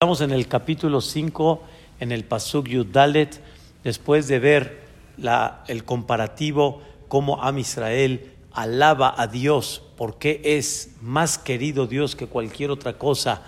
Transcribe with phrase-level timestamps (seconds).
[0.00, 1.60] Estamos en el capítulo 5,
[1.98, 3.42] en el Pasuk Yudalet,
[3.82, 4.84] después de ver
[5.66, 12.70] el comparativo, cómo Am Israel alaba a Dios, porque es más querido Dios que cualquier
[12.70, 13.42] otra cosa,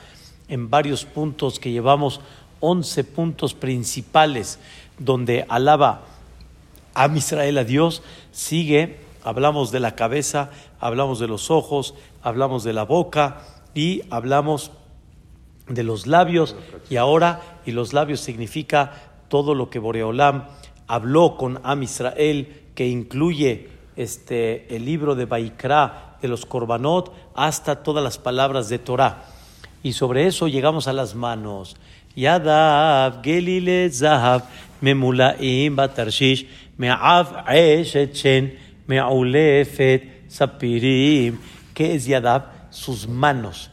[0.48, 2.20] en varios puntos que llevamos
[2.58, 4.58] 11 puntos principales
[4.98, 6.02] donde alaba
[6.94, 11.94] Am Israel a Dios, sigue, hablamos de la cabeza, hablamos de los ojos,
[12.24, 13.40] hablamos de la boca
[13.72, 14.72] y hablamos
[15.70, 16.56] de los labios
[16.90, 18.92] y ahora, y los labios significa
[19.28, 20.44] todo lo que Boreolam
[20.86, 27.82] habló con Am Israel, que incluye este, el libro de Baikra, de los Korbanot, hasta
[27.82, 29.24] todas las palabras de Torah.
[29.82, 31.76] Y sobre eso llegamos a las manos.
[32.16, 34.42] Yadav, Gelile, Zahav,
[34.80, 41.38] Memulaim, Batarshish, Me'av, Eshechen, Me'aulefet, Sapirim.
[41.72, 42.70] ¿Qué es Yadav?
[42.70, 43.70] Sus manos.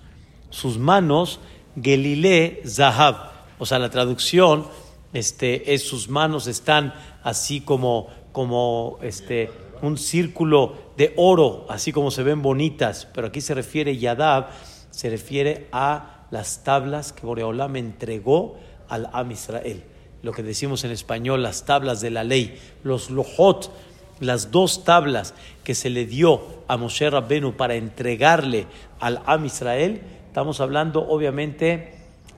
[0.50, 1.39] Sus manos
[1.81, 3.31] Gelile Zahab.
[3.59, 4.66] O sea, la traducción
[5.13, 12.11] este, es sus manos están así como, como este, un círculo de oro, así como
[12.11, 13.08] se ven bonitas.
[13.14, 14.48] Pero aquí se refiere Yadab,
[14.92, 18.58] se refiere a las tablas que Boreolam entregó
[18.89, 19.83] al Am Israel.
[20.23, 23.72] Lo que decimos en español, las tablas de la ley, los lohot,
[24.20, 28.66] las dos tablas que se le dio a Moshe Rabbenu para entregarle
[29.00, 30.02] al Am Israel
[30.38, 31.95] Estamos hablando obviamente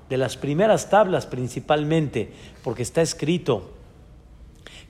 [0.07, 2.31] de las primeras tablas principalmente,
[2.63, 3.71] porque está escrito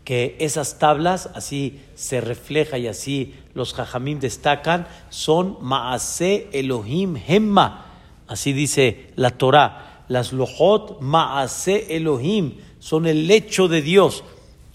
[0.04, 7.88] que esas tablas, así se refleja y así los jajamim destacan, son Maase Elohim Hemma,
[8.28, 10.04] así dice la Torah.
[10.08, 14.24] Las Lohot Maase Elohim son el lecho de Dios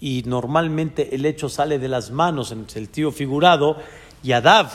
[0.01, 3.77] y normalmente el lecho sale de las manos en el sentido figurado.
[4.23, 4.71] Y Adav,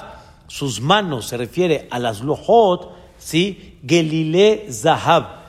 [0.46, 3.76] sus manos, se refiere a las Lohot, ¿sí?
[3.86, 5.40] Gelile Zahab.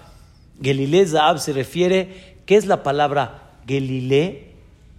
[0.62, 4.50] Gelile Zahab se refiere, ¿qué es la palabra Gelile?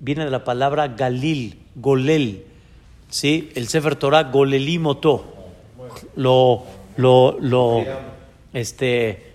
[0.00, 2.44] Viene de la palabra Galil, Golel.
[3.08, 3.50] ¿Sí?
[3.54, 5.32] El Sefer Torah Golelimoto.
[6.16, 6.64] Lo,
[6.96, 7.84] lo, lo,
[8.52, 9.34] este,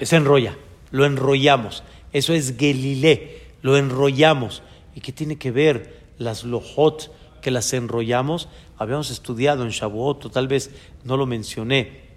[0.00, 0.56] se enrolla,
[0.92, 1.82] lo enrollamos.
[2.12, 4.62] Eso es Gelile, lo enrollamos.
[4.94, 8.48] ¿Y qué tiene que ver las lojot que las enrollamos?
[8.78, 10.70] Habíamos estudiado en Shavuot, tal vez
[11.02, 12.07] no lo mencioné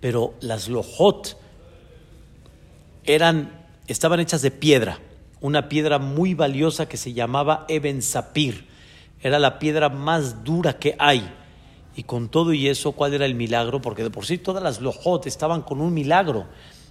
[0.00, 1.36] pero las lojot
[3.04, 4.98] eran, estaban hechas de piedra,
[5.40, 8.68] una piedra muy valiosa que se llamaba Eben Sapir.
[9.22, 11.30] Era la piedra más dura que hay.
[11.96, 13.82] Y con todo y eso, ¿cuál era el milagro?
[13.82, 16.46] Porque de por sí todas las lojot estaban con un milagro.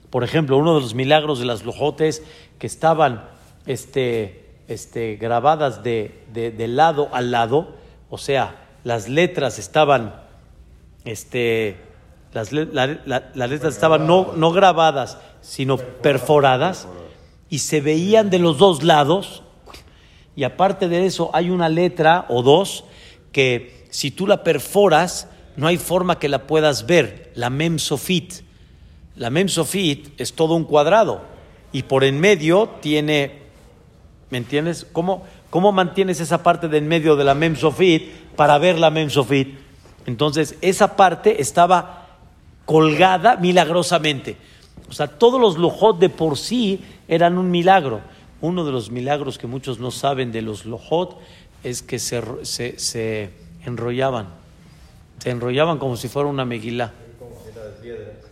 [0.10, 2.24] Por ejemplo, uno de los milagros de las lojotes
[2.58, 3.26] que estaban
[3.66, 7.76] este, este, grabadas de, de, lado a lado,
[8.10, 10.16] o sea, las letras estaban
[11.06, 11.78] este,
[12.32, 16.88] las, letras estaban no, no grabadas, sino perforadas,
[17.50, 19.44] y se veían de los dos lados.
[20.36, 22.86] Y aparte de eso, hay una letra o dos
[23.32, 28.34] que si tú la perforas, no hay forma que la puedas ver, la mem sofit.
[29.16, 31.22] La mem sofit es todo un cuadrado
[31.72, 33.40] y por en medio tiene,
[34.30, 34.88] ¿me entiendes?
[34.92, 38.90] ¿Cómo, cómo mantienes esa parte de en medio de la mem sofit para ver la
[38.90, 39.58] mem sofit?
[40.06, 42.09] Entonces, esa parte estaba
[42.70, 44.38] colgada milagrosamente.
[44.88, 48.02] O sea, todos los lojot de por sí eran un milagro.
[48.42, 51.18] Uno de los milagros que muchos no saben de los lojot
[51.64, 52.22] es que se,
[52.78, 53.32] se,
[53.66, 54.28] enrollaban.
[55.18, 56.94] Se enrollaban como si fuera una meguila.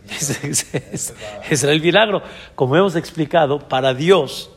[0.08, 1.10] Ese
[1.50, 2.22] era el milagro.
[2.54, 4.50] Como hemos explicado, para Dios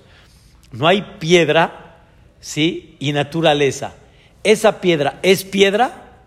[0.72, 2.03] no hay piedra
[2.40, 2.98] ¿sí?
[3.00, 3.96] y naturaleza.
[4.44, 6.19] Esa piedra es piedra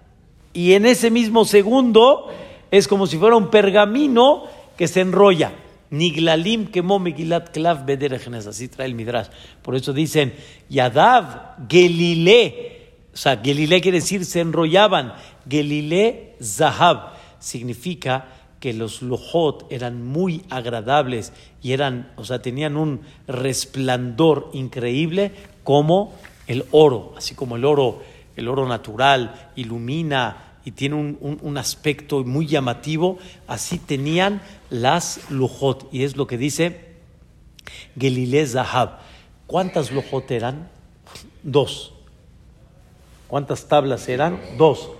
[0.52, 2.32] y en ese mismo segundo
[2.70, 4.44] es como si fuera un pergamino
[4.76, 5.52] que se enrolla.
[5.90, 9.28] Niglalim quemó Megilat Klav Bederejenes, así trae el Midrash.
[9.62, 10.34] Por eso dicen
[10.68, 12.90] Yadav Gelile.
[13.12, 15.14] O sea, Gelile quiere decir se enrollaban.
[15.48, 18.26] Gelile Zahab significa
[18.58, 21.32] que los lojot eran muy agradables
[21.62, 26.14] y eran, o sea, tenían un resplandor increíble como
[26.46, 28.02] el oro, así como el oro,
[28.36, 33.18] el oro natural ilumina y tiene un, aspecto muy llamativo.
[33.46, 34.40] Así tenían
[34.70, 35.88] las lujot.
[35.92, 36.94] Y es lo que dice
[37.98, 38.98] Gelile Zahab.
[39.46, 40.70] ¿Cuántas lujot eran?
[41.42, 41.92] Dos.
[43.28, 44.40] ¿Cuántas tablas eran?
[44.56, 44.90] Dos.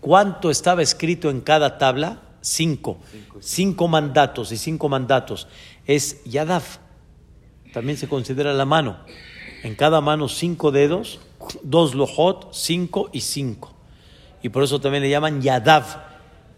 [0.00, 2.20] ¿Cuánto estaba escrito en cada tabla?
[2.42, 2.98] Cinco.
[3.40, 5.48] Cinco mandatos y cinco mandatos.
[5.86, 6.78] Es Yadaf.
[7.72, 8.98] También se considera la mano.
[9.62, 11.18] En cada mano cinco dedos,
[11.62, 13.77] dos lojot, cinco y cinco
[14.42, 15.84] y por eso también le llaman Yadav.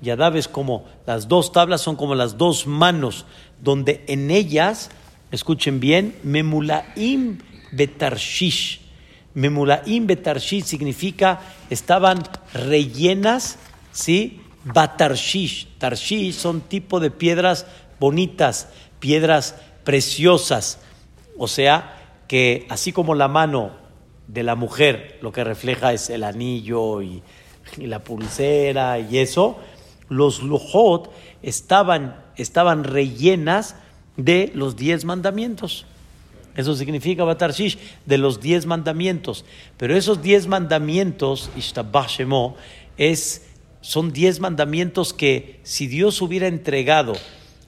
[0.03, 3.27] Yadav es como las dos tablas son como las dos manos
[3.61, 4.91] donde en ellas,
[5.31, 7.39] escuchen bien, Memulaim
[7.73, 8.81] Betarshish.
[9.35, 12.23] Memulaim Betarshish significa estaban
[12.53, 13.59] rellenas,
[13.93, 14.41] ¿sí?
[14.65, 15.69] Batarshish.
[15.79, 17.67] Tarshish son tipo de piedras
[17.99, 18.69] bonitas,
[18.99, 19.55] piedras
[19.85, 20.79] preciosas.
[21.39, 23.73] O sea, que así como la mano
[24.27, 27.23] de la mujer lo que refleja es el anillo y,
[27.77, 29.59] la pulsera y eso,
[30.09, 31.11] los lujot
[31.43, 33.77] estaban, estaban rellenas
[34.17, 35.87] de los diez mandamientos.
[36.57, 39.45] Eso significa Batarshish, de los diez mandamientos.
[39.77, 41.51] Pero esos diez mandamientos,
[42.97, 43.47] es,
[43.81, 47.15] son diez mandamientos que si Dios hubiera entregado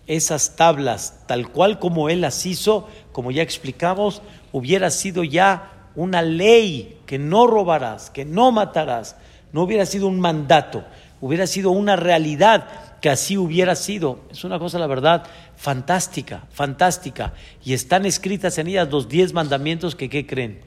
[0.06, 4.20] esas tablas tal cual como Él las hizo, como ya explicamos,
[4.50, 9.16] hubiera sido ya una ley que no robarás, que no matarás,
[9.52, 10.84] no hubiera sido un mandato,
[11.20, 14.20] hubiera sido una realidad que así hubiera sido.
[14.30, 15.24] Es una cosa, la verdad,
[15.56, 17.34] fantástica, fantástica.
[17.64, 20.60] Y están escritas en ellas los diez mandamientos que, ¿qué creen?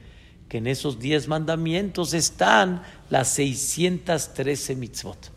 [0.48, 5.32] Que en esos diez mandamientos están las 613 mitzvot.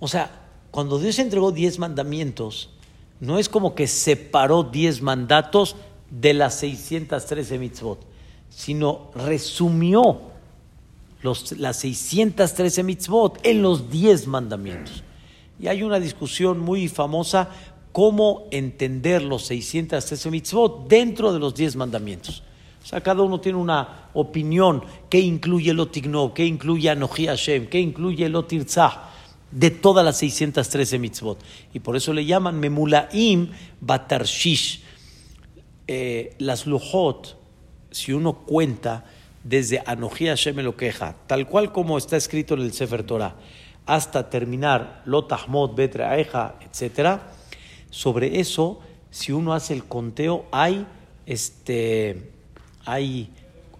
[0.00, 0.30] O sea,
[0.72, 2.70] cuando Dios entregó diez mandamientos,
[3.20, 5.76] no es como que separó diez mandatos
[6.10, 8.04] de las 613 mitzvot,
[8.50, 10.31] sino resumió
[11.22, 15.02] los, las 613 mitzvot en los 10 mandamientos.
[15.60, 17.48] Y hay una discusión muy famosa
[17.92, 22.42] cómo entender los 613 mitzvot dentro de los 10 mandamientos.
[22.82, 27.68] O sea, cada uno tiene una opinión, qué incluye el Otignov, qué incluye Anoji Hashem,
[27.68, 29.10] qué incluye el Otirzah,
[29.52, 31.38] de todas las 613 mitzvot.
[31.72, 34.82] Y por eso le llaman Memulaim Batarshish
[35.86, 37.38] eh, las lujot,
[37.90, 39.04] si uno cuenta
[39.44, 40.56] desde Anoji Hashem
[41.26, 43.34] tal cual como está escrito en el Sefer Torah,
[43.86, 47.18] hasta terminar Lotahmot, Betreaeja, etc.,
[47.90, 48.80] sobre eso,
[49.10, 50.86] si uno hace el conteo, hay,
[51.26, 52.30] este,
[52.86, 53.28] hay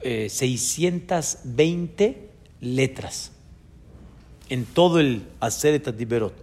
[0.02, 2.28] 620 eh,
[2.60, 3.32] letras
[4.50, 6.34] en todo el Aseret Adiberot.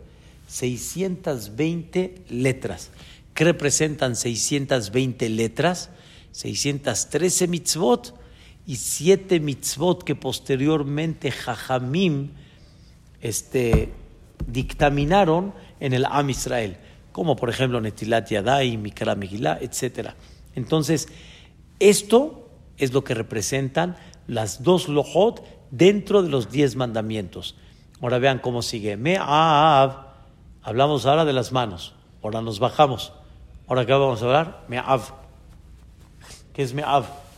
[0.48, 2.90] 620 letras.
[3.36, 5.92] ¿Qué representan 620 letras?
[6.32, 8.19] 613 mitzvot
[8.70, 12.34] y 7 mitzvot que posteriormente Jajamim
[13.20, 13.92] este,
[14.46, 16.78] dictaminaron en el Am Israel,
[17.12, 20.12] como por ejemplo Netilat Yadai, Mikra Megillah, etc.
[20.54, 21.08] Entonces,
[21.80, 27.56] esto es lo que representan las dos lojot dentro de los diez mandamientos.
[28.02, 28.98] Ahora vean cómo sigue.
[28.98, 30.10] Me'av,
[30.62, 33.14] hablamos ahora de las manos, ahora nos bajamos.
[33.68, 35.12] Ahora acá vamos a hablar, me'av.
[36.54, 37.29] ¿Qué es me'av?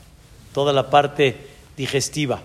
[0.53, 1.37] Toda la parte
[1.77, 2.41] digestiva,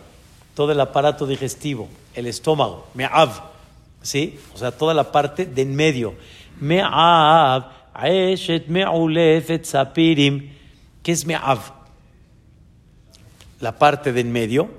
[0.54, 3.56] todo el aparato digestivo, el estómago, me'av.
[4.02, 4.38] ¿Sí?
[4.54, 6.14] O sea, toda la parte de en medio.
[6.60, 10.50] Me'av, aeshet me'ulefet sapirim.
[11.02, 11.58] ¿Qué es me'av?
[13.60, 14.70] La parte de en medio.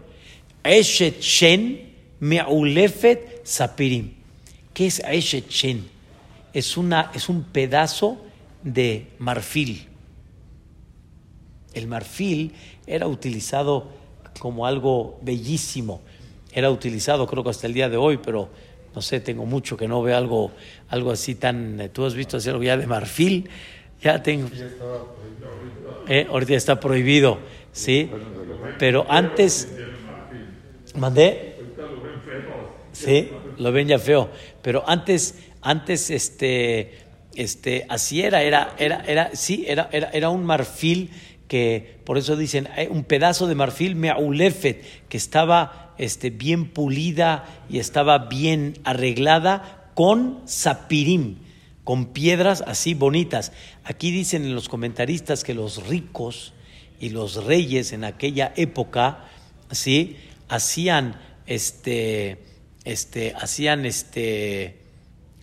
[0.63, 4.13] Aeshet shen me'ulefet sapirim.
[4.73, 5.89] ¿Qué es aeshet shen?
[6.53, 8.17] Es, una, es un pedazo
[8.63, 9.86] de marfil.
[11.77, 12.53] El marfil
[12.87, 13.87] era utilizado
[14.39, 16.01] como algo bellísimo.
[16.51, 18.49] Era utilizado, creo que hasta el día de hoy, pero
[18.95, 20.51] no sé, tengo mucho que no veo algo,
[20.89, 21.91] algo así tan.
[21.93, 23.47] ¿Tú has visto hacer algo ya de marfil?
[24.01, 24.49] Ya tengo.
[26.07, 27.37] Eh, ahorita está prohibido,
[27.71, 28.09] ¿sí?
[28.79, 29.71] Pero antes.
[30.95, 31.57] ¿Mandé?
[32.91, 34.29] Sí, lo ven ya feo.
[34.63, 37.05] Pero antes, antes, este
[37.37, 41.11] este, así era, era, era, era, sí, era, era, era un marfil
[41.47, 47.45] que, por eso dicen, eh, un pedazo de marfil me'ulefet, que estaba este, bien pulida
[47.69, 51.37] y estaba bien arreglada con sapirim,
[51.83, 53.51] con piedras así bonitas.
[53.83, 56.53] Aquí dicen en los comentaristas que los ricos
[56.99, 59.25] y los reyes en aquella época,
[59.71, 60.17] ¿sí?
[60.49, 62.39] hacían este,
[62.83, 64.77] este, hacían este,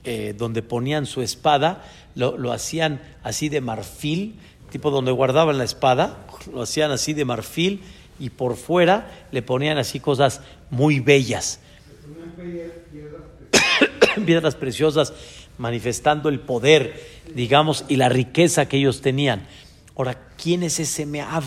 [0.05, 1.83] eh, donde ponían su espada,
[2.15, 4.37] lo, hacían así de marfil,
[4.75, 7.81] tipo donde guardaban la espada, lo hacían así de marfil
[8.19, 11.61] y por fuera le ponían así cosas muy bellas.
[14.27, 15.13] Piedras preciosas
[15.59, 17.01] manifestando el poder,
[17.37, 19.47] digamos, y la riqueza que ellos tenían.
[19.95, 21.45] Ahora, ¿quién es ese Meav?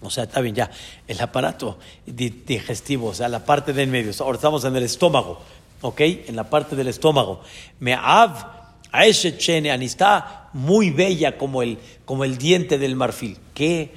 [0.00, 0.72] O sea, está bien, ya,
[1.06, 4.10] el aparato digestivo, o sea, la parte del medio.
[4.18, 5.40] Ahora estamos en el estómago.
[5.82, 6.00] ¿ok?
[6.00, 7.42] En la parte del estómago.
[7.78, 8.55] Me'av,
[8.96, 9.70] a ese chene,
[10.54, 13.36] muy bella como el, como el diente del marfil.
[13.52, 13.92] ¿Qué,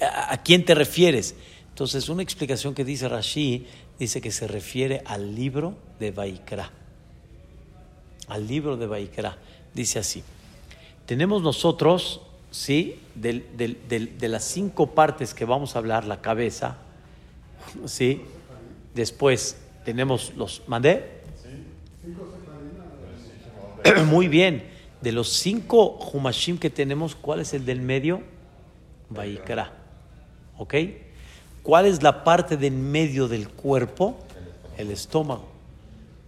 [0.00, 1.34] a, quién te refieres?
[1.70, 3.66] Entonces, una explicación que dice Rashi
[3.98, 6.70] dice que se refiere al libro de Vaikra.
[8.28, 9.36] al libro de Baikra.
[9.74, 10.22] Dice así,
[11.06, 12.20] tenemos nosotros,
[12.52, 13.00] ¿sí?
[13.16, 16.76] de las cinco partes que vamos a hablar, la cabeza,
[17.86, 18.22] ¿sí?
[18.94, 20.62] Después tenemos los...
[20.68, 21.20] ¿Mandé?
[24.06, 24.68] Muy bien.
[25.00, 28.22] De los cinco Humashim que tenemos, ¿cuál es el del medio?
[29.08, 29.72] Baikra.
[30.58, 30.74] ¿Ok?
[31.62, 34.18] ¿Cuál es la parte del medio del cuerpo?
[34.76, 35.48] El estómago.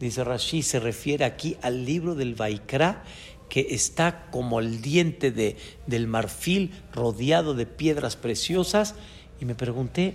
[0.00, 3.04] Dice Rashi, se refiere aquí al libro del Baikra,
[3.48, 5.56] que está como el diente de,
[5.86, 8.94] del marfil rodeado de piedras preciosas.
[9.40, 10.14] Y me pregunté,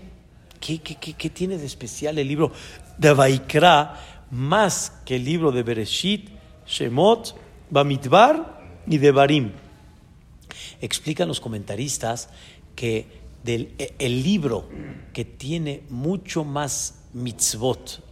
[0.60, 2.52] ¿qué, qué, qué, tiene de especial el libro
[2.98, 3.96] de Baikra
[4.30, 6.30] más que el libro de Bereshit,
[6.68, 7.36] Shemot,
[7.70, 9.52] Bamidbar y de Barim?
[10.82, 12.30] Explican los comentaristas
[12.76, 13.08] que
[13.46, 14.68] e, el libro
[15.14, 18.04] que tiene mucho más mitzvot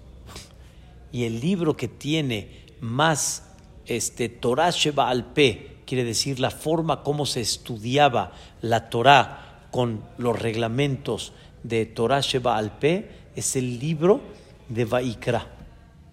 [1.12, 3.44] y el libro que tiene más
[3.86, 10.04] este, Torah Sheba al P, quiere decir la forma como se estudiaba la Torah con
[10.18, 11.34] los reglamentos
[11.64, 14.22] de Torah Sheba al P, es el libro
[14.70, 15.48] de Vaikra.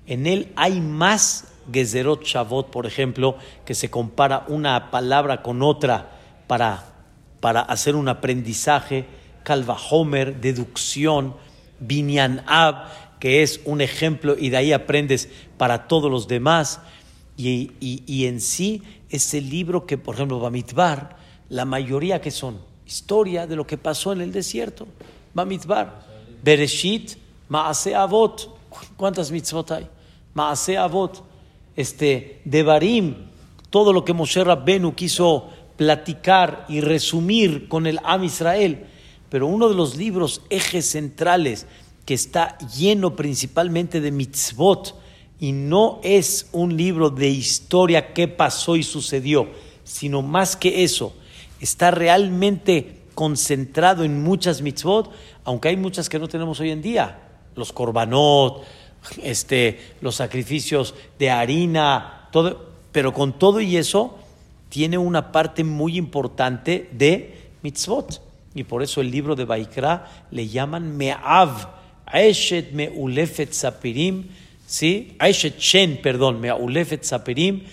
[0.07, 6.11] En él hay más Gezerot Shavot, por ejemplo, que se compara una palabra con otra
[6.47, 6.85] para,
[7.41, 9.07] para hacer un aprendizaje,
[9.45, 11.35] Kalva Homer, deducción,
[11.81, 12.87] Binyan Ab,
[13.19, 16.81] que es un ejemplo y de ahí aprendes para todos los demás.
[17.37, 21.17] Y, en sí es el libro que, por ejemplo, Bamidbar,
[21.49, 24.87] la mayoría que son historia de lo que pasó en el desierto.
[25.35, 26.03] Bamidbar,
[26.43, 27.17] Bereshit,
[27.49, 28.49] Maase Avot.
[28.97, 29.89] ¿Cuántas mitzvot hay?
[30.35, 31.23] Maase Avot.
[31.77, 33.15] Este, Devarim,
[33.71, 38.87] todo lo que Moshe Rabbenu quiso platicar y resumir con el Am Israel.
[39.29, 41.67] Pero uno de los libros, ejes centrales,
[42.05, 44.99] que está lleno principalmente de mitzvot,
[45.41, 49.49] y no es un libro de historia que pasó y sucedió,
[49.83, 51.15] sino más que eso,
[51.61, 55.11] está realmente concentrado en muchas mitzvot,
[55.45, 57.19] aunque hay muchas que no tenemos hoy en día,
[57.57, 58.63] los korbanot,
[59.23, 64.19] este, los sacrificios de harina, todo, pero con todo y eso
[64.69, 68.23] tiene una parte muy importante de mitzvot.
[68.55, 71.69] Y por eso el libro de Baikra le llaman Me'av,
[72.07, 74.29] Aeshet Me'ulefet Sapirim,
[74.67, 75.17] ¿sí?
[75.19, 77.65] Aishet Shen, perdón, Me'aulefet Saperim,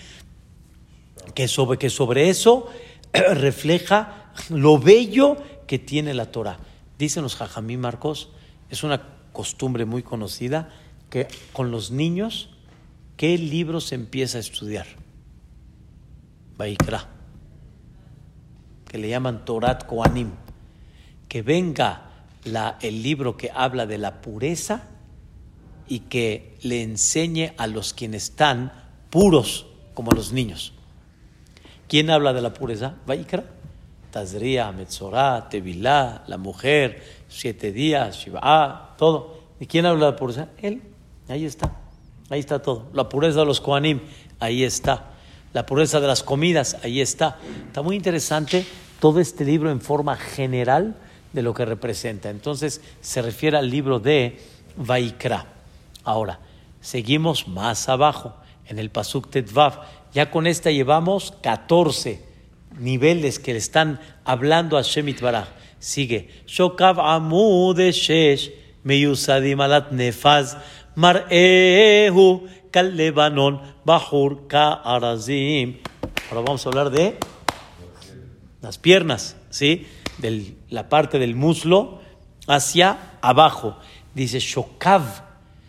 [1.34, 2.68] que sobre, que sobre eso
[3.12, 6.58] refleja lo bello que tiene la Torah.
[6.98, 8.30] Dicen los Jajamí Marcos,
[8.70, 10.70] es una costumbre muy conocida
[11.10, 12.48] que con los niños,
[13.16, 14.86] ¿qué libro se empieza a estudiar?
[16.56, 17.08] Baikra,
[18.86, 20.30] que le llaman Torat Koanim,
[21.28, 24.84] que venga la, el libro que habla de la pureza
[25.88, 28.72] y que le enseñe a los quienes están
[29.10, 30.72] puros como los niños.
[31.88, 32.94] ¿Quién habla de la pureza?
[33.06, 33.44] Vaikra.
[34.10, 39.40] Tazria, Metzorah, Tevilá, la mujer, siete días, Shiva, todo.
[39.60, 40.48] ¿Y quién habla de la pureza?
[40.58, 40.89] Él.
[41.30, 41.72] Ahí está.
[42.28, 42.88] Ahí está todo.
[42.92, 44.00] La pureza de los Koanim,
[44.38, 45.10] ahí está.
[45.52, 47.38] La pureza de las comidas, ahí está.
[47.66, 48.64] Está muy interesante
[49.00, 50.96] todo este libro en forma general
[51.32, 52.30] de lo que representa.
[52.30, 54.40] Entonces se refiere al libro de
[54.76, 55.46] Vaikra.
[56.04, 56.40] Ahora,
[56.80, 58.34] seguimos más abajo,
[58.66, 59.80] en el Pasuk Tetvav.
[60.14, 62.22] Ya con esta llevamos 14
[62.78, 65.48] niveles que le están hablando a Shemit Baraj.
[65.80, 66.28] Sigue.
[66.46, 68.52] Shokav amud shesh
[68.84, 70.56] meyusadim alat nefaz
[71.00, 72.26] mar'ehu
[72.70, 73.54] kal lebanon
[73.84, 75.68] bahur ka arazim.
[76.28, 77.16] Ahora vamos a hablar de
[78.60, 79.86] las piernas, ¿sí?
[80.18, 82.00] De la parte del muslo
[82.46, 83.76] hacia abajo.
[84.14, 85.02] Dice Shokav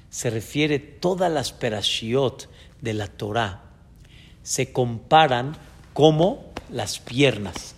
[0.10, 2.50] se refiere todas las perashiot
[2.82, 3.72] de la Torah
[4.44, 5.56] se comparan
[5.94, 7.76] como las piernas,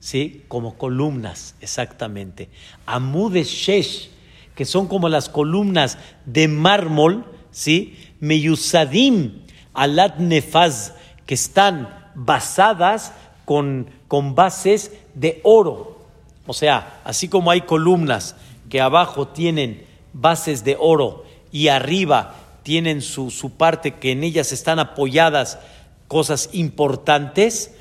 [0.00, 0.44] ¿sí?
[0.48, 2.48] Como columnas, exactamente.
[2.86, 4.10] Amudes Shesh,
[4.58, 7.96] que son como las columnas de mármol, ¿sí?
[8.18, 10.94] Meyusadim alat nefaz,
[11.26, 13.12] que están basadas
[13.44, 15.96] con, con bases de oro.
[16.48, 18.34] O sea, así como hay columnas
[18.68, 22.34] que abajo tienen bases de oro y arriba
[22.64, 25.60] tienen su, su parte que en ellas están apoyadas
[26.08, 27.76] cosas importantes,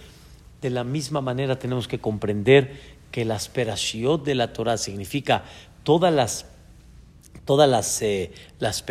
[0.61, 2.79] de la misma manera tenemos que comprender
[3.09, 5.43] que la asperación de la Torah significa
[5.83, 6.45] todas las
[7.47, 8.83] todas las eh, las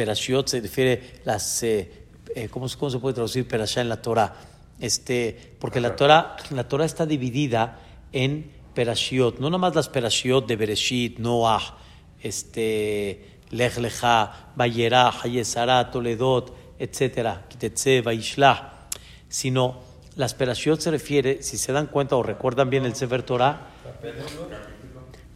[0.47, 4.35] se refiere las eh, eh, ¿cómo, ¿cómo, se puede traducir perashá en la Torah?
[4.81, 7.79] Este, porque la Torah la Torah está dividida
[8.11, 11.79] en perashiot, no nada más las perashiot de Bereshit, Noah,
[12.21, 17.47] este Lech Lecha, Hayesara, Toledot, etc.
[17.49, 18.89] Kitetze, Vaishlah.
[19.29, 19.81] sino
[20.17, 23.69] las perashiot se refiere, si se dan cuenta o recuerdan bien el Sefer Torah,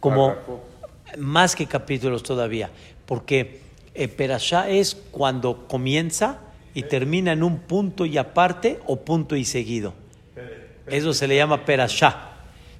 [0.00, 0.35] como
[1.19, 2.71] más que capítulos todavía,
[3.11, 3.61] porque
[3.93, 6.38] eh, perashá es cuando comienza
[6.75, 9.95] y termina en un punto y aparte o punto y seguido.
[10.87, 12.31] Eso se le llama perashá.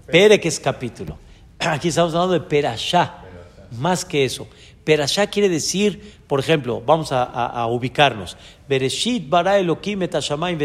[0.07, 1.19] Pere que es capítulo.
[1.59, 3.25] Aquí estamos hablando de perashá,
[3.73, 4.47] más que eso.
[4.85, 8.37] Perashá quiere decir, por ejemplo, vamos a, ubicarnos.
[8.69, 10.61] Bereshit bara Elohim et hashamayim.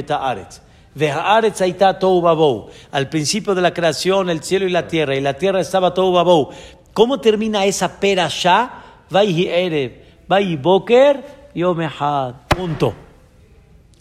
[2.91, 6.11] Al principio de la creación, el cielo y la tierra, y la tierra estaba tohu
[6.11, 6.51] babou.
[6.93, 8.83] ¿Cómo termina esa perashá?
[9.09, 9.91] Vayhi erev,
[10.27, 12.35] vayhi boker, yom echad.
[12.47, 12.93] Punto.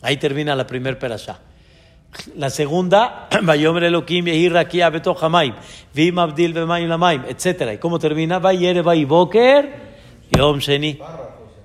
[0.03, 1.39] Ahí termina la primer perashá.
[2.37, 5.55] La segunda, Vayomer Elohim yehi rakia betoch hamayim,
[5.93, 7.75] vim abdil bemayim lamayim, etc.
[7.75, 8.39] ¿Y cómo termina?
[8.39, 9.73] Vayere vayhi boker,
[10.31, 11.01] yom sheni.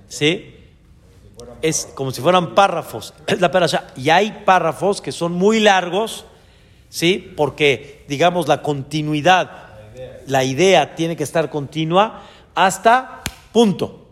[0.08, 0.56] ¿Sí?
[1.62, 3.14] Es como si fueran párrafos.
[3.26, 3.88] Es la perashá.
[3.96, 6.24] Y hay párrafos que son muy largos,
[6.88, 7.32] ¿sí?
[7.36, 9.50] Porque, digamos, la continuidad,
[10.26, 12.22] la idea tiene que estar continua
[12.54, 13.19] hasta
[13.52, 14.06] punto.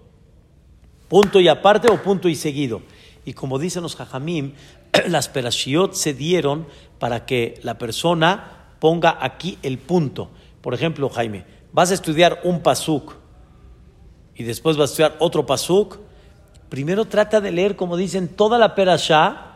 [1.08, 2.82] Punto y aparte o punto y seguido.
[3.24, 4.54] Y como dicen los jajamim,
[5.08, 6.66] las perashiot se dieron
[6.98, 10.30] para que la persona ponga aquí el punto.
[10.60, 13.14] Por ejemplo, Jaime, vas a estudiar un pasuk
[14.34, 15.98] y después vas a estudiar otro pasuk.
[16.68, 19.48] Primero trata de leer, como dicen, toda la perashá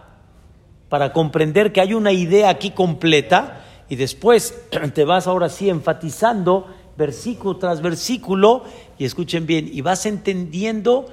[0.88, 4.62] para comprender que hay una idea aquí completa y después
[4.94, 8.64] te vas ahora sí enfatizando versículo tras versículo
[8.99, 11.06] y escuchen bien, y vas entendiendo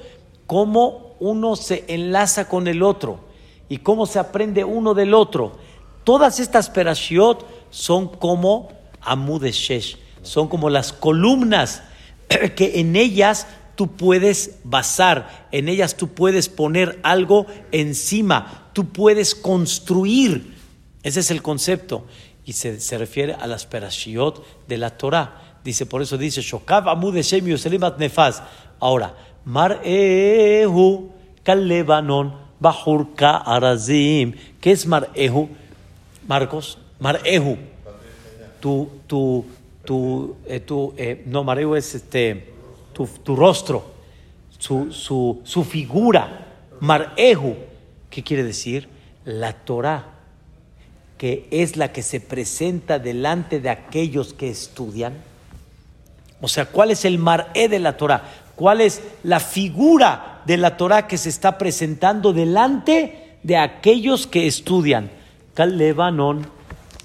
[0.45, 3.19] cómo uno se enlaza con el otro
[3.69, 5.53] y cómo se aprende uno del otro.
[6.03, 8.69] Todas estas perashiot son como
[9.01, 11.83] Amudeshesh, son como las columnas
[12.55, 19.35] que en ellas tú puedes basar, en ellas tú puedes poner algo encima, tú puedes
[19.35, 20.57] construir.
[21.03, 22.05] Ese es el concepto.
[22.43, 25.48] Y se, se refiere a las perashiot de la Torah.
[25.69, 28.41] Dice, por eso dice, Shokav Amudeshem Yoselimat Nefaz.
[28.79, 29.13] Ahora,
[29.45, 31.11] Mar'ehu
[31.43, 34.33] Kalebanon Bajurka Arazim.
[34.59, 35.47] ¿Qué es Mar'ehu?
[36.27, 37.55] Marcos, Mar'ehu.
[38.59, 39.45] Tu, tu,
[39.85, 42.51] tu, eh, tu eh, no, Mar'ehu es este,
[42.91, 43.85] tu, tu rostro,
[44.57, 46.47] su, su, su figura.
[46.79, 47.55] Mar'ehu.
[48.09, 48.89] ¿Qué quiere decir?
[49.23, 50.15] La Torah,
[51.19, 55.29] que es la que se presenta delante de aquellos que estudian.
[56.41, 58.23] O sea, ¿cuál es el mar'e de la Torah?
[58.55, 64.47] ¿Cuál es la figura de la Torah que se está presentando delante de aquellos que
[64.47, 65.11] estudian?
[65.53, 66.47] Calebanón.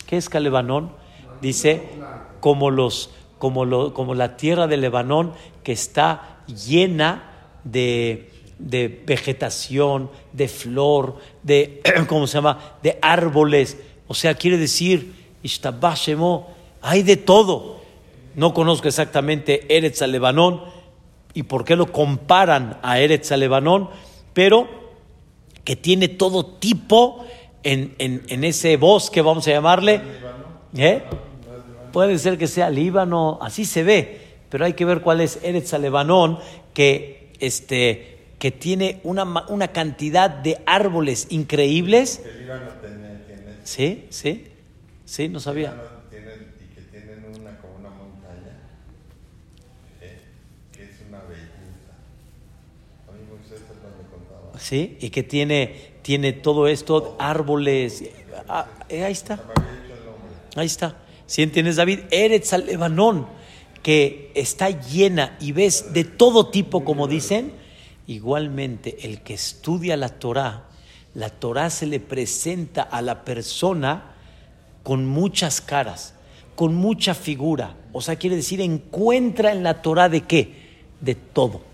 [0.06, 0.90] ¿Qué es Calebanón?
[1.40, 1.82] Dice,
[2.40, 7.30] como, los, como, lo, como la tierra de Lebanón que está llena
[7.64, 12.76] de, de vegetación, de flor, de, ¿cómo se llama?
[12.82, 13.76] De árboles.
[14.06, 15.14] O sea, quiere decir,
[16.82, 17.83] hay de todo.
[18.34, 20.60] No conozco exactamente Eretz al Lebanón
[21.34, 23.88] y por qué lo comparan a Eretz al Lebanón,
[24.32, 24.68] pero
[25.64, 27.24] que tiene todo tipo
[27.62, 30.00] en, en, en ese bosque, vamos a llamarle.
[30.76, 31.02] ¿Eh?
[31.92, 34.20] Puede ser que sea Líbano, así se ve,
[34.50, 36.38] pero hay que ver cuál es Eretz al Lebanón,
[36.74, 42.20] que, este, que tiene una, una cantidad de árboles increíbles.
[42.24, 44.48] El Líbano tiene, tiene, Sí, sí,
[45.04, 45.70] sí, no sabía.
[45.70, 46.24] Líbano tiene-
[46.60, 48.58] y que tienen una como una montaña,
[50.02, 50.18] eh,
[50.72, 51.94] que es una belleza.
[53.08, 53.63] A mí Moisés es lo me contaba.
[54.58, 58.04] Sí, y que tiene, tiene todo esto, árboles.
[58.48, 59.40] Ah, eh, ahí está.
[60.56, 60.96] Ahí está.
[61.26, 63.26] Si entiendes, David, Eretz al Lebanón,
[63.82, 67.52] que está llena y ves de todo tipo, como dicen,
[68.06, 70.68] igualmente el que estudia la Torah,
[71.14, 74.14] la Torah se le presenta a la persona
[74.82, 76.14] con muchas caras,
[76.54, 77.76] con mucha figura.
[77.92, 80.54] O sea, quiere decir, encuentra en la Torah de qué?
[81.00, 81.73] De todo.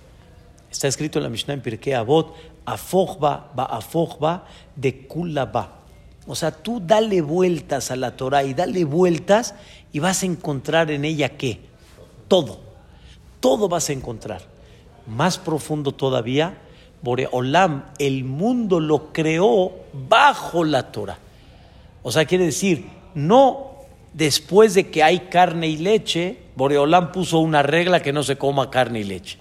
[0.70, 4.44] Está escrito en la Mishnah en Pirkei Avot, Afojba, ba Afojba,
[4.76, 5.80] de Kulaba.
[6.26, 9.54] O sea, tú dale vueltas a la Torah y dale vueltas
[9.92, 11.60] y vas a encontrar en ella qué?
[12.28, 12.60] Todo.
[13.40, 14.42] Todo vas a encontrar.
[15.06, 16.58] Más profundo todavía,
[17.02, 19.72] Boreolam, el mundo lo creó
[20.08, 21.18] bajo la Torah.
[22.02, 23.70] O sea, quiere decir, no
[24.12, 28.70] después de que hay carne y leche, Boreolam puso una regla que no se coma
[28.70, 29.38] carne y leche,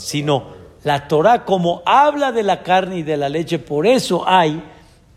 [0.00, 4.62] sino la Torah como habla de la carne y de la leche, por eso hay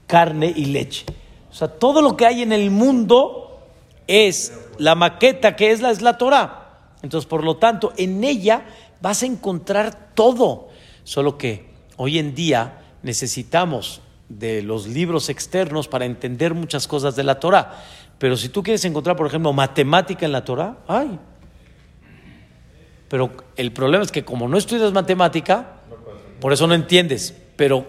[0.07, 1.05] carne y leche.
[1.49, 3.61] O sea, todo lo que hay en el mundo
[4.07, 6.91] es la maqueta que es la, es la Torah.
[7.01, 8.65] Entonces, por lo tanto, en ella
[9.01, 10.69] vas a encontrar todo.
[11.03, 17.23] Solo que hoy en día necesitamos de los libros externos para entender muchas cosas de
[17.23, 17.83] la Torah.
[18.17, 21.19] Pero si tú quieres encontrar, por ejemplo, matemática en la Torah, hay.
[23.13, 25.73] Pero el problema es que como no estudias matemática,
[26.41, 27.31] por eso no entiendes.
[27.55, 27.85] Pero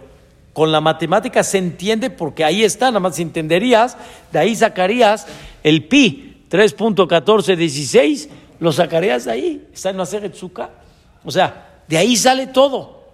[0.52, 3.96] con la matemática se entiende porque ahí está, nada más entenderías,
[4.30, 5.26] de ahí sacarías
[5.62, 8.28] el pi 3.1416,
[8.60, 10.68] lo sacarías de ahí, está en la Tzuka.
[11.24, 13.04] O sea, de ahí sale todo.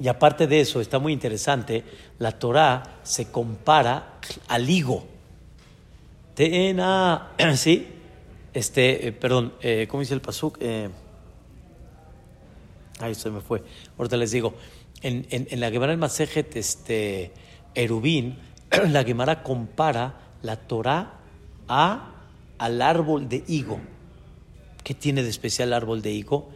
[0.00, 1.84] Y aparte de eso, está muy interesante,
[2.18, 4.14] la Torah se compara
[4.48, 5.06] al higo.
[6.34, 7.86] Tena, ¿sí?
[8.54, 10.58] Este, eh, perdón, eh, ¿cómo dice el pasuk?
[10.60, 10.88] Eh,
[13.12, 13.62] se me fue.
[13.98, 14.54] Ahorita les digo,
[15.02, 17.32] en, en, la Gemara el Masejet, este,
[17.74, 18.38] Erubín,
[18.90, 21.20] la Gemara compara la Torah
[21.68, 22.12] a,
[22.58, 23.80] al árbol de higo.
[24.84, 26.48] ¿Qué tiene de especial el árbol de higo?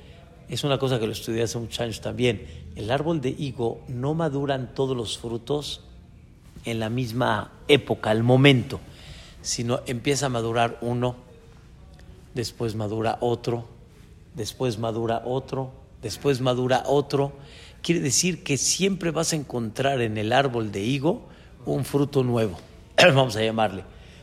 [0.49, 2.47] Es una cosa que lo estudié hace muchos años también.
[2.77, 5.83] El árbol de higo no maduran todos los frutos
[6.65, 8.81] en la misma época, al momento,
[9.43, 11.17] sino empieza a madurar uno,
[12.39, 13.65] después madura otro,
[14.35, 17.33] después madura otro, después madura otro.
[17.83, 21.23] Quiere decir que siempre vas a encontrar en el árbol de higo
[21.67, 22.57] un fruto nuevo,
[22.97, 23.83] vamos a llamarle,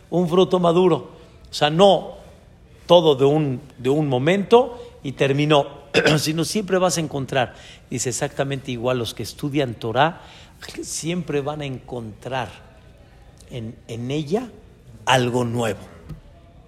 [0.10, 1.10] un fruto maduro.
[1.52, 2.14] O sea, no
[2.88, 5.68] todo de un, de un momento y terminó,
[6.18, 7.56] sino siempre vas a encontrar.
[7.90, 10.22] Dice exactamente igual los que estudian Torah,
[10.84, 12.48] siempre van a encontrar
[13.52, 14.50] en, en ella
[15.06, 15.95] algo nuevo.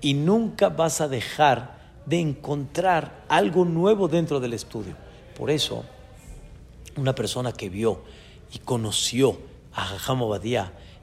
[0.02, 4.96] Y nunca vas a dejar de encontrar algo nuevo dentro del estudio.
[5.38, 5.84] Por eso,
[6.96, 8.02] una persona que vio
[8.54, 9.38] y conoció
[9.74, 10.22] a Jajam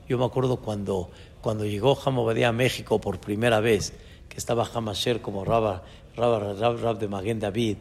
[0.06, 3.94] yo me acuerdo cuando, cuando llegó Jajam a México por primera vez,
[4.28, 5.82] que estaba Hamasher como Rabba,
[6.16, 7.78] Rab, Rab, de Maguen David.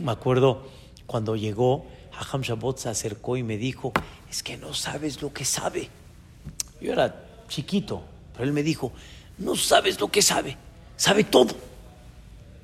[0.00, 0.62] Me acuerdo
[1.06, 1.86] cuando llegó,
[2.18, 3.92] Hajam Shabbat se acercó y me dijo,
[4.30, 5.88] es que no sabes lo que sabe.
[6.80, 8.92] Yo era chiquito, pero él me dijo,
[9.38, 10.56] no sabes lo que sabe,
[10.96, 11.54] sabe todo.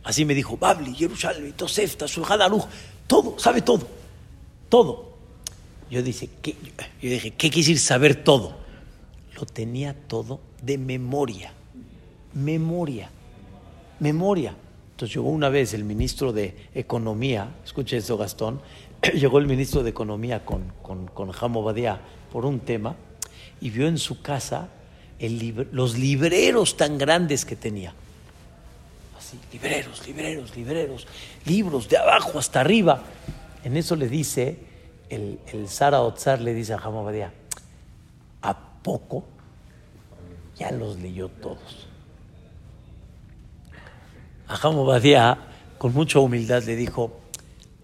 [0.02, 2.40] Así me dijo, Babli, Jerusalén, Tosefta, Shulchan
[3.06, 3.86] todo, sabe todo,
[4.68, 5.14] todo.
[5.90, 6.56] Yo dije, ¿qué?
[7.00, 8.56] yo dije, ¿qué quiere decir saber todo?
[9.34, 11.52] Lo tenía todo de memoria,
[12.34, 13.10] memoria,
[14.00, 14.54] memoria.
[14.92, 18.60] Entonces llegó una vez el ministro de Economía, escuche eso Gastón,
[19.14, 21.32] llegó el ministro de Economía con, con, con
[21.64, 22.00] Badía
[22.32, 22.96] por un tema
[23.60, 24.68] y vio en su casa
[25.28, 27.94] los libreros tan grandes que tenía.
[29.18, 31.06] Así, libreros, libreros, libreros,
[31.46, 33.02] libros de abajo hasta arriba.
[33.62, 34.58] En eso le dice,
[35.08, 36.00] el, el Sara
[36.38, 37.32] le dice a Jamo Badía,
[38.42, 39.24] ¿a poco?
[40.56, 41.88] Ya los leyó todos.
[44.46, 45.38] Ajamo Badía,
[45.78, 47.18] con mucha humildad, le dijo: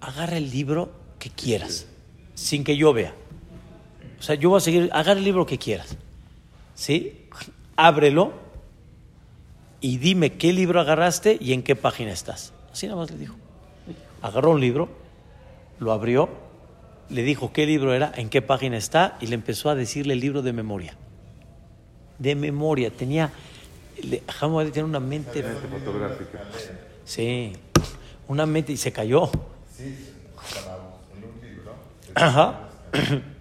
[0.00, 1.86] agarra el libro que quieras,
[2.34, 3.14] sin que yo vea.
[4.18, 5.96] O sea, yo voy a seguir, agarra el libro que quieras.
[6.74, 7.19] ¿Sí?
[7.86, 8.32] Ábrelo
[9.80, 12.52] y dime qué libro agarraste y en qué página estás.
[12.72, 13.34] Así nada más le dijo.
[14.22, 14.88] Agarró un libro,
[15.78, 16.28] lo abrió,
[17.08, 20.20] le dijo qué libro era, en qué página está y le empezó a decirle el
[20.20, 20.94] libro de memoria.
[22.18, 23.32] De memoria, tenía
[24.28, 26.40] Jamo tiene una mente, fotográfica.
[27.04, 27.52] Sí,
[28.28, 29.30] una mente y se cayó.
[29.76, 30.14] Sí,
[31.16, 31.74] en un libro.
[32.14, 32.68] Ajá.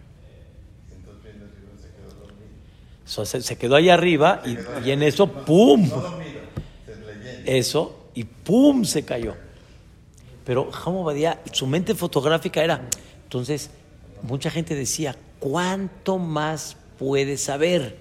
[3.10, 5.90] Se, quedó ahí arriba y, en eso, ¡pum!
[7.44, 8.86] Eso, y ¡pum!
[8.86, 9.34] se cayó.
[10.46, 10.70] Pero
[11.04, 12.88] Badía, su mente fotográfica era.
[13.24, 13.72] Entonces,
[14.22, 17.98] mucha gente decía, ¿cuánto más puede saber?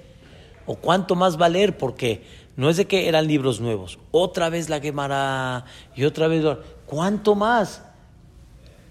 [0.66, 1.78] ¿O cuánto más valer?
[1.78, 2.22] Porque
[2.56, 3.98] no es de que eran libros nuevos.
[4.10, 5.64] Otra vez la quemará
[5.96, 6.44] y otra vez.
[6.84, 7.82] ¿Cuánto más?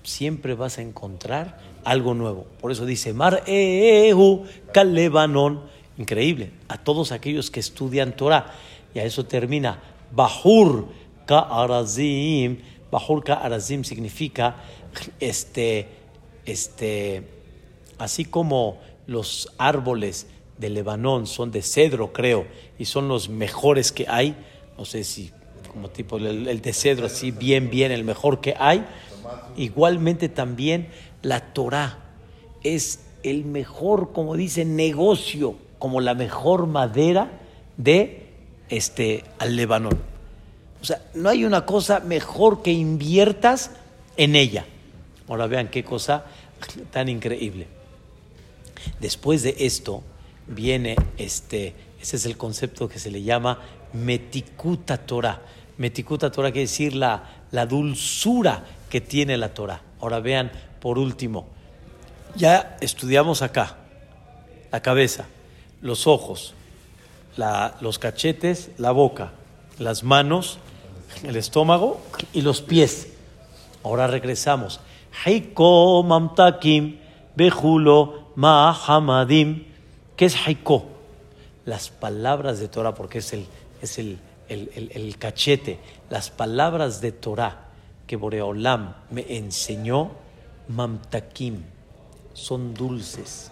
[0.01, 2.47] Siempre vas a encontrar algo nuevo.
[2.59, 5.76] Por eso dice Mar Ehu Kalebanon.
[5.97, 6.51] Increíble.
[6.67, 8.53] A todos aquellos que estudian Torah.
[8.93, 9.81] Y a eso termina.
[10.11, 10.87] Bahur
[11.25, 12.59] Ka'arazim.
[12.91, 14.57] Bahur Ka'arazim significa
[15.19, 15.87] este,
[16.45, 17.23] este,
[17.97, 22.47] así como los árboles de Lebanón son de cedro, creo,
[22.79, 24.35] y son los mejores que hay.
[24.77, 25.31] No sé si
[25.71, 28.85] como tipo el, de cedro, así bien, bien, el mejor que hay.
[29.55, 30.89] Igualmente también
[31.21, 31.99] la Torah
[32.63, 37.31] es el mejor, como dice, negocio, como la mejor madera
[37.77, 38.27] de
[38.69, 39.97] este al Lebanón.
[40.81, 43.71] O sea, no hay una cosa mejor que inviertas
[44.15, 44.65] en ella.
[45.27, 46.25] Ahora vean qué cosa
[46.91, 47.67] tan increíble.
[48.99, 50.03] Después de esto,
[50.47, 53.59] viene este, ese es el concepto que se le llama
[53.93, 55.41] metikuta Torah.
[55.77, 59.81] Metikuta Torah quiere decir la, la dulzura que tiene la Torah.
[59.99, 61.47] Ahora vean, por último,
[62.35, 63.77] ya estudiamos acá
[64.71, 65.27] la cabeza,
[65.81, 66.53] los ojos,
[67.35, 69.31] la- los cachetes, la boca,
[69.79, 70.57] las manos,
[71.23, 71.99] el estómago
[72.33, 73.09] y los pies.
[73.83, 74.79] Ahora regresamos.
[75.25, 76.97] Haiko mamtakim
[77.35, 79.65] bejulo mahamadim.
[80.15, 80.85] ¿Qué es haiko?
[81.65, 83.45] Las palabras de Torah, porque es el,
[83.81, 85.79] es el, el- el- cachete.
[86.09, 87.65] Las palabras de Torah
[88.07, 90.11] que Boreolam me enseñó,
[90.69, 91.63] mamtakim,
[92.33, 93.51] son dulces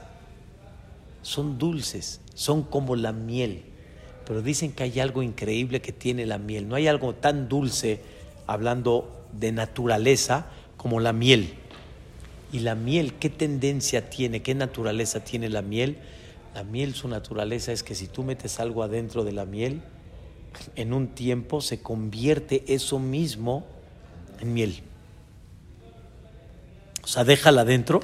[1.26, 3.64] son dulces, son como la miel.
[4.28, 6.68] Pero dicen que hay algo increíble que tiene la miel.
[6.68, 8.00] No hay algo tan dulce,
[8.46, 10.46] hablando de naturaleza,
[10.78, 11.56] como la miel.
[12.54, 14.44] Y la miel, ¿qué tendencia tiene?
[14.44, 15.98] ¿Qué naturaleza tiene la miel?
[16.54, 19.82] La miel, su naturaleza es que si tú metes algo adentro de la miel,
[20.76, 23.66] en un tiempo se convierte eso mismo
[24.42, 24.84] en miel.
[27.04, 28.02] O sea, déjala adentro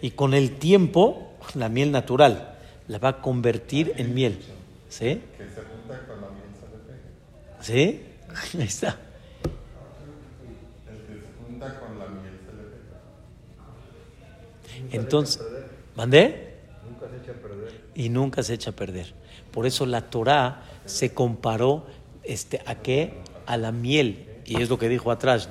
[0.00, 2.56] y con el tiempo, la miel natural
[2.88, 4.38] la va a convertir en miel.
[4.88, 5.20] ¿Sí?
[5.36, 7.82] Que se junta con la miel se le.
[7.92, 8.02] ¿Sí?
[8.58, 8.98] Ahí está.
[10.88, 12.62] El que se junta con la miel se le
[14.84, 14.96] pega.
[14.96, 15.42] Entonces,
[15.96, 16.52] ¿mandé?
[17.94, 19.14] Y nunca se echa a perder.
[19.50, 21.86] Por eso la Torah se comparó
[22.22, 23.14] este, a qué?
[23.46, 24.28] A la miel.
[24.44, 25.48] Y es lo que dijo atrás.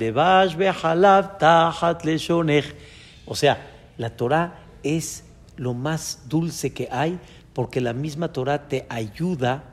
[3.26, 5.24] O sea, la Torah es
[5.58, 7.20] lo más dulce que hay
[7.54, 9.64] porque la misma Torah te ayuda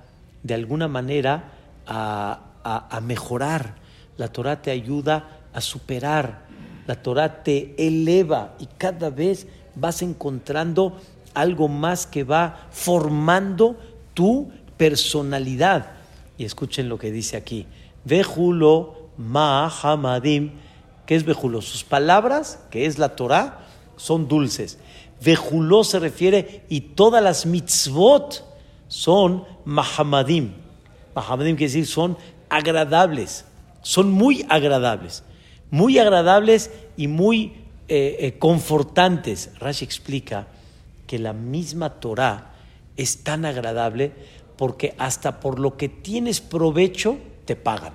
[0.42, 1.52] de alguna manera
[1.86, 3.76] a, a- mejorar.
[4.16, 6.46] La Torah te ayuda a superar.
[6.86, 10.98] La Torah te eleva y cada vez vas encontrando
[11.34, 13.78] algo más que va formando
[14.14, 15.92] tu personalidad.
[16.36, 17.66] Y escuchen lo que dice aquí.
[18.04, 20.52] Vejulo ma hamadim.
[21.06, 21.62] ¿Qué es vejulo?
[21.62, 23.60] Sus palabras, que es la Torah,
[23.96, 24.78] son dulces.
[25.20, 28.44] Vejuló se refiere y todas las mitzvot
[28.88, 30.52] son mahamadim.
[31.14, 32.16] Mahamadim quiere decir son
[32.48, 33.44] agradables,
[33.82, 35.24] son muy agradables,
[35.70, 37.54] muy agradables y muy
[37.88, 39.50] eh, eh, confortantes.
[39.58, 40.46] Rashi explica
[41.06, 42.52] que la misma Torah
[42.96, 44.12] es tan agradable
[44.56, 47.94] porque hasta por lo que tienes provecho te pagan.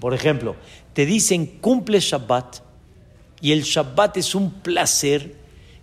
[0.00, 0.56] Por ejemplo,
[0.94, 2.58] te dicen cumple Shabbat
[3.40, 5.36] y el Shabbat es un placer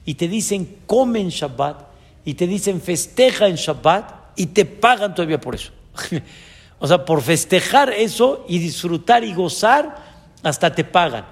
[0.05, 1.87] y te dicen come en Shabbat
[2.25, 5.71] y te dicen festeja en Shabbat y te pagan todavía por eso.
[6.79, 9.95] o sea, por festejar eso y disfrutar y gozar,
[10.43, 11.25] hasta te pagan.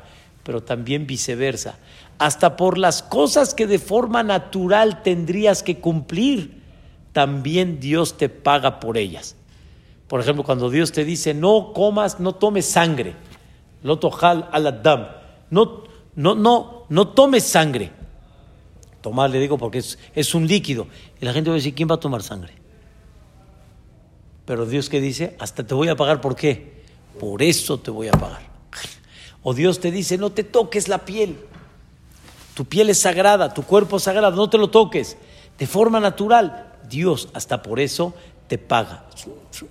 [0.43, 1.77] Pero también viceversa.
[2.17, 6.61] Hasta por las cosas que de forma natural tendrías que cumplir,
[7.13, 9.35] también Dios te paga por ellas.
[10.07, 13.15] Por ejemplo, cuando Dios te dice, no comas, no tomes sangre.
[13.83, 15.07] Lotojal al Adam.
[15.49, 15.83] No,
[16.15, 17.91] no, no, no tomes sangre.
[19.01, 20.87] Tomar, le digo, porque es, es un líquido.
[21.19, 22.53] Y la gente va a decir, ¿quién va a tomar sangre?
[24.45, 26.83] Pero Dios que dice, hasta te voy a pagar, ¿por qué?
[27.19, 28.41] Por eso te voy a pagar.
[29.43, 31.37] O Dios te dice, no te toques la piel.
[32.53, 35.17] Tu piel es sagrada, tu cuerpo es sagrado, no te lo toques.
[35.57, 38.13] De forma natural, Dios hasta por eso
[38.47, 39.05] te paga.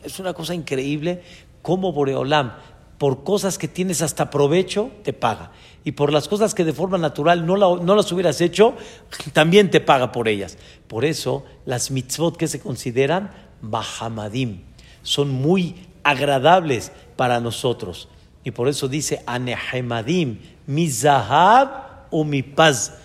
[0.02, 1.22] Es una cosa increíble
[1.62, 2.54] cómo Boreolam,
[3.00, 5.52] por cosas que tienes hasta provecho, te paga.
[5.84, 8.74] Y por las cosas que de forma natural no, la- no las hubieras hecho,
[9.32, 10.58] también te paga por ellas.
[10.86, 13.30] Por eso las mitzvot que se consideran
[13.62, 14.60] Bahamadim
[15.02, 18.10] son muy agradables para nosotros.
[18.44, 22.98] Y por eso dice Anehemadim, mi zahab o mi paz.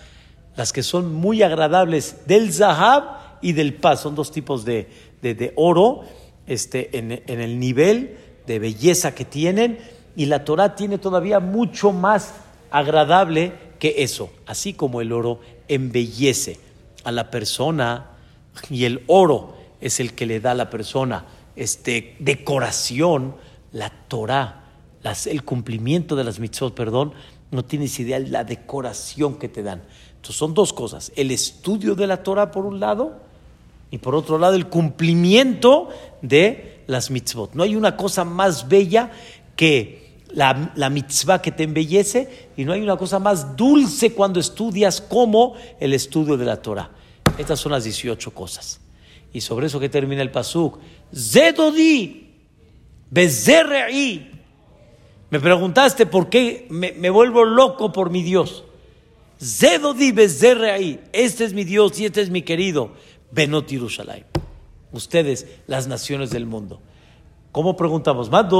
[0.56, 4.02] Las que son muy agradables del zahab y del paz.
[4.02, 4.90] Son dos tipos de,
[5.22, 6.02] de- de oro
[6.46, 9.78] este, en, en el nivel de belleza que tienen.
[10.16, 12.34] Y la Torah tiene todavía mucho más
[12.70, 14.30] agradable que eso.
[14.46, 16.58] Así como el oro embellece
[17.04, 18.10] a la persona
[18.70, 23.34] y el oro es el que le da a la persona este, decoración,
[23.72, 24.64] la Torah,
[25.02, 27.12] las- el cumplimiento de las mitzvot, perdón,
[27.50, 29.82] no tienes idea de la decoración que te dan.
[30.16, 33.20] Entonces son dos cosas, el estudio de la Torah por un lado
[33.90, 35.88] y por otro lado el cumplimiento
[36.22, 37.54] de las mitzvot.
[37.54, 39.10] No hay una cosa más bella
[39.56, 44.40] que la, la mitzvah que te embellece y no hay una cosa más dulce cuando
[44.40, 46.90] estudias como el estudio de la Torah.
[47.38, 48.80] Estas son las 18 cosas.
[49.32, 50.78] Y sobre eso que termina el pasuk,
[51.14, 52.26] Zedodi,
[53.10, 54.30] Bezerre'i.
[55.30, 58.64] Me preguntaste por qué me, vuelvo loco por mi Dios.
[59.42, 61.00] Zedodi Bezerre'i.
[61.12, 62.92] Este es mi Dios y este es mi querido
[63.30, 64.35] Benot Yerushalayim.
[64.96, 66.80] Ustedes, las naciones del mundo.
[67.52, 68.30] ¿Cómo preguntamos?
[68.30, 68.52] Yani,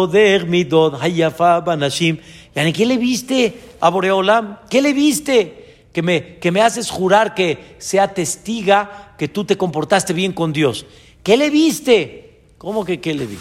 [2.73, 4.59] ¿Qué le viste a Boreolam?
[4.71, 5.85] ¿Qué le viste?
[5.93, 10.53] Que me, que me haces jurar que sea testiga que tú te comportaste bien con
[10.53, 10.87] Dios.
[11.23, 12.41] ¿Qué le viste?
[12.59, 13.39] ¿Cómo que qué le vi?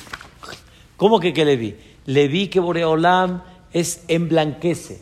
[0.97, 1.75] ¿Cómo que qué le vi?
[2.05, 5.01] Le vi que Boreolam es emblanquece.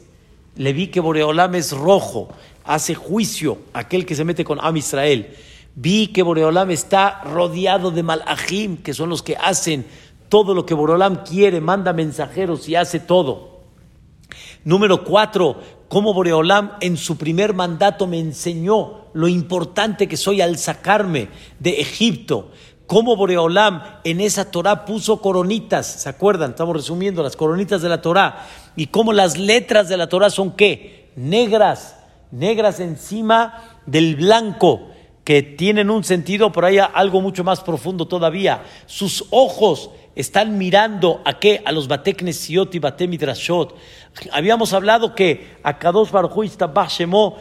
[0.56, 2.29] Le vi que Boreolam es rojo,
[2.63, 5.36] hace juicio aquel que se mete con Am Israel.
[5.75, 9.86] Vi que Boreolam está rodeado de malajim, que son los que hacen
[10.29, 13.62] todo lo que Boreolam quiere, manda mensajeros y hace todo.
[14.63, 15.57] Número cuatro,
[15.88, 21.81] cómo Boreolam en su primer mandato me enseñó lo importante que soy al sacarme de
[21.81, 22.51] Egipto.
[22.86, 26.51] Cómo Boreolam en esa Torah puso coronitas, ¿se acuerdan?
[26.51, 28.47] Estamos resumiendo las coronitas de la Torah.
[28.75, 31.12] Y cómo las letras de la Torah son qué?
[31.15, 31.95] Negras,
[32.31, 34.92] negras encima del blanco
[35.23, 38.63] que tienen un sentido, pero hay algo mucho más profundo todavía.
[38.86, 41.62] Sus ojos están mirando a qué?
[41.65, 43.75] A los Bateknesiot y Batemidrashot.
[44.31, 46.45] Habíamos hablado que Akadosh Baruj
[46.89, 47.38] Shemo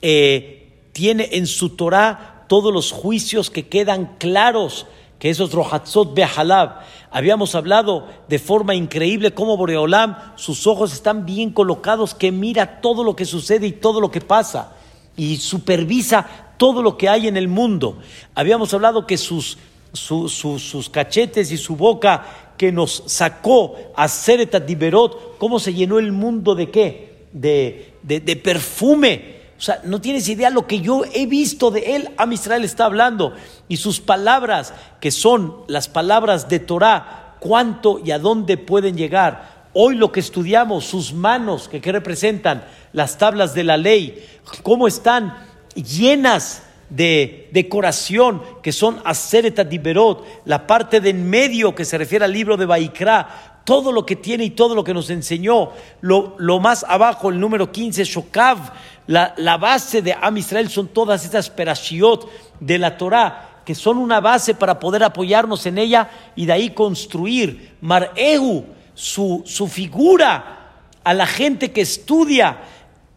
[0.00, 4.86] eh, tiene en su Torah todos los juicios que quedan claros,
[5.18, 6.80] que esos Rohatzot Behalab.
[7.10, 13.04] Habíamos hablado de forma increíble cómo Boreolam, sus ojos están bien colocados, que mira todo
[13.04, 14.72] lo que sucede y todo lo que pasa
[15.16, 17.98] y supervisa todo lo que hay en el mundo.
[18.34, 19.58] Habíamos hablado que sus,
[19.92, 26.12] sus cachetes y su boca que nos sacó a Seretat Diberot, cómo se llenó el
[26.12, 27.26] mundo de qué?
[27.32, 29.36] De, de, perfume.
[29.58, 32.10] O sea, no tienes idea lo que yo he visto de él.
[32.16, 33.34] A Israel está hablando.
[33.68, 39.66] Y sus palabras, que son las palabras de Torah, cuánto y a dónde pueden llegar.
[39.72, 42.64] Hoy lo que estudiamos, sus manos, que, que representan
[42.94, 44.24] las tablas de la ley,
[44.62, 45.45] cómo están
[45.76, 52.24] llenas de decoración que son Asereta Diberot, la parte de en medio que se refiere
[52.24, 56.60] al libro de Baikra, todo lo que tiene y todo lo que nos enseñó, lo,
[56.60, 58.72] más abajo, el número 15, Shokav,
[59.08, 62.28] la, la, base de Am Israel son todas estas perashiot
[62.60, 66.70] de la Torah, que son una base para poder apoyarnos en ella y de ahí
[66.70, 67.74] construir.
[67.80, 70.56] Marehu, su, su figura
[71.02, 72.58] a la gente que estudia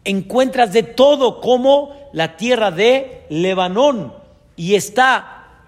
[0.09, 4.13] encuentras de todo como la tierra de Lebanón
[4.55, 5.63] y está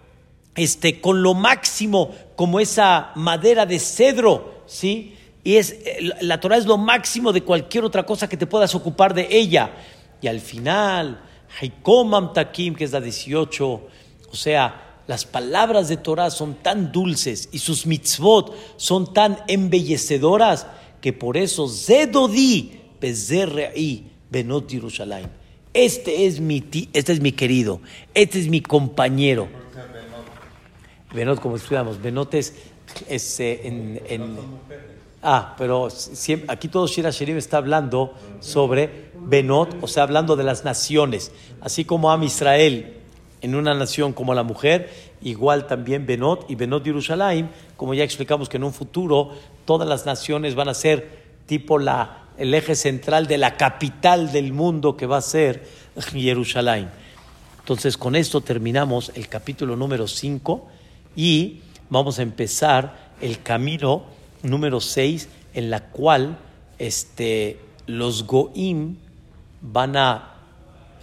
[0.56, 5.16] este, con lo máximo como esa madera de cedro, ¿sí?
[5.44, 5.76] Y es,
[6.22, 9.72] la Torah es lo máximo de cualquier otra cosa que te puedas ocupar de ella.
[10.22, 11.22] Y al final,
[11.60, 13.66] Haikomam Takim, que es la 18,
[14.32, 20.68] o sea, las palabras de Torah son tan dulces y sus mitzvot son tan embellecedoras
[21.02, 25.30] que por eso Zedodi Bezerre'i Benot Yerushalayim.
[25.74, 26.63] Este es mi
[26.94, 27.82] este es mi querido,
[28.13, 29.48] este es mi compañero.
[31.13, 32.54] Benot, como estudiamos, Benot es,
[33.39, 34.38] eh, en,
[35.24, 35.88] Ah, pero
[36.48, 41.32] aquí todo Shira Sherim está hablando sobre Benot, o sea, hablando de las naciones.
[41.62, 42.98] Así como Am Israel
[43.41, 44.89] en una nación como la mujer,
[45.22, 49.32] igual también Benot y Benot Yerushalayim, como ya explicamos que en un futuro
[49.65, 54.54] todas las naciones van a ser tipo la el eje central de la capital del
[54.54, 55.67] mundo que va a ser
[56.12, 56.89] Jerusalén.
[57.60, 60.67] Entonces, con esto terminamos el capítulo número 5
[61.15, 64.06] y vamos a empezar el camino
[64.44, 66.38] número 6 en la cual
[66.80, 68.98] este, los Goim
[69.62, 70.36] van a,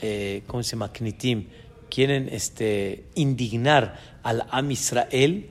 [0.02, 0.92] eh, ¿cómo se llama?
[0.92, 1.46] Knitim,
[1.88, 5.48] quieren este, indignar al Am Israel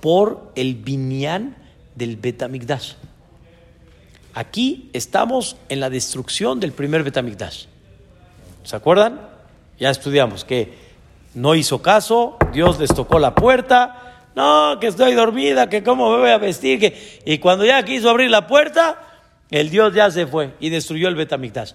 [0.00, 1.56] por el binyan
[1.94, 2.92] del Betamigdash.
[4.34, 7.66] Aquí estamos en la destrucción del primer Betamigdash.
[8.64, 9.20] ¿Se acuerdan?
[9.78, 10.74] Ya estudiamos que
[11.34, 16.18] no hizo caso, Dios les tocó la puerta, no, que estoy dormida, que cómo me
[16.18, 17.20] voy a vestir, que...
[17.24, 18.98] y cuando ya quiso abrir la puerta,
[19.50, 21.72] el Dios ya se fue y destruyó el Betamigdash.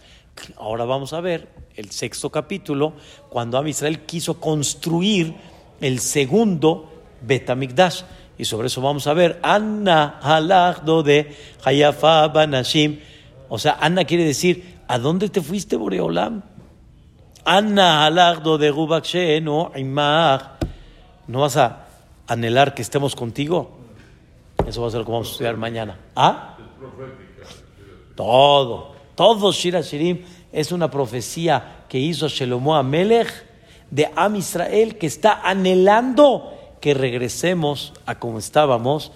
[0.58, 2.94] Ahora vamos a ver el sexto capítulo,
[3.30, 5.34] cuando Am Israel quiso construir
[5.80, 6.92] el segundo
[7.22, 8.02] Betamigdash.
[8.40, 13.02] Y sobre eso vamos a ver, Anna halagdo de Hayafa Banashim.
[13.50, 16.42] O sea, Anna quiere decir, ¿a dónde te fuiste, Boreolam?
[17.44, 19.74] Anna halagdo de Rubakshe, no,
[21.28, 21.86] ¿No vas a
[22.28, 23.72] anhelar que estemos contigo?
[24.66, 26.00] Eso va a ser lo que vamos a estudiar mañana.
[26.16, 26.56] ¿Ah?
[28.16, 33.28] Todo, todo Shira Shirim es una profecía que hizo Shelomo Amelech
[33.92, 39.12] de Am Israel que está anhelando que regresemos a como estábamos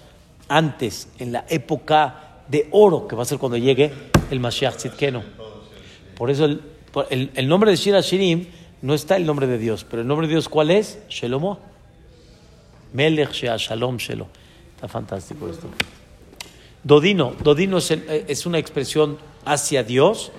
[0.48, 3.92] antes, en la época de oro, que va a ser cuando llegue
[4.30, 5.22] el Mashiach Tzidkenu.
[6.16, 6.60] Por eso el,
[7.34, 8.46] el, nombre de Shira Shirim
[8.82, 10.98] no está el nombre de Dios, pero el nombre de Dios, ¿cuál es?
[11.08, 11.58] Shelomo.
[12.92, 14.28] Melech Shea Shalom Shelo.
[14.74, 15.68] Está fantástico esto.
[16.82, 20.30] Dodino, Dodino es, es, una expresión hacia Dios,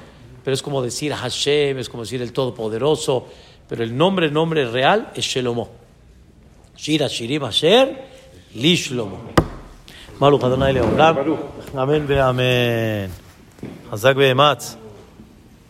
[0.44, 3.28] pero es como decir Hashem, es como decir el Todopoderoso,
[3.68, 5.85] pero el nombre, nombre real es Shelomo.
[6.78, 7.84] שיר השירים אשר
[8.56, 9.18] לשלמה.
[10.22, 11.16] מלוך אדוני לעולם,
[11.74, 12.44] אמן ואמן.
[13.92, 14.76] חזק ואמץ.